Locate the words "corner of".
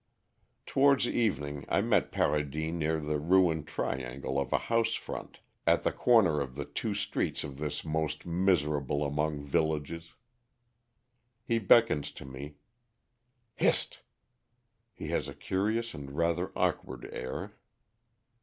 5.91-6.55